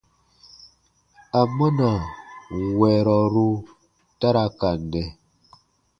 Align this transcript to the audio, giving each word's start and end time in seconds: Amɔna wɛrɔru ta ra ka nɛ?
Amɔna 1.39 1.89
wɛrɔru 2.77 3.47
ta 4.19 4.27
ra 4.35 4.45
ka 4.59 4.69
nɛ? 4.91 5.03